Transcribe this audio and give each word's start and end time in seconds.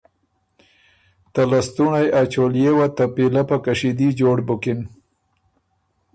ته 1.33 1.41
لستُوںړئ 1.49 2.07
ا 2.19 2.21
چولئے 2.31 2.71
وه 2.77 2.87
ته 2.95 3.03
پیلۀ 3.15 3.43
په 3.49 3.57
کشیدي 3.65 4.07
جوړ 4.19 4.37
بُکِن۔ 4.47 4.79